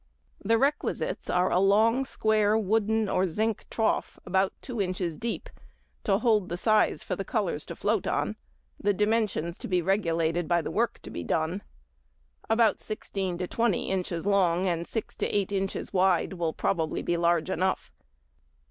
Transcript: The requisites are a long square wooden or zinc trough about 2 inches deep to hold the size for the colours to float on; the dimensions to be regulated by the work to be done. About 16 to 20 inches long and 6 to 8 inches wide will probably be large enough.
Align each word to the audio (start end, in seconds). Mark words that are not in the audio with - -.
The 0.43 0.57
requisites 0.57 1.29
are 1.29 1.51
a 1.51 1.59
long 1.59 2.05
square 2.05 2.57
wooden 2.57 3.07
or 3.07 3.27
zinc 3.27 3.65
trough 3.69 4.17
about 4.25 4.51
2 4.63 4.81
inches 4.81 5.15
deep 5.19 5.47
to 6.05 6.17
hold 6.17 6.49
the 6.49 6.57
size 6.57 7.03
for 7.03 7.15
the 7.15 7.23
colours 7.23 7.67
to 7.67 7.75
float 7.75 8.07
on; 8.07 8.35
the 8.79 8.95
dimensions 8.95 9.59
to 9.59 9.67
be 9.67 9.79
regulated 9.79 10.47
by 10.47 10.63
the 10.63 10.71
work 10.71 10.97
to 11.03 11.11
be 11.11 11.23
done. 11.23 11.61
About 12.49 12.79
16 12.81 13.37
to 13.37 13.47
20 13.47 13.91
inches 13.91 14.25
long 14.25 14.65
and 14.65 14.87
6 14.87 15.15
to 15.17 15.27
8 15.27 15.51
inches 15.51 15.93
wide 15.93 16.33
will 16.33 16.51
probably 16.53 17.03
be 17.03 17.15
large 17.15 17.51
enough. 17.51 17.91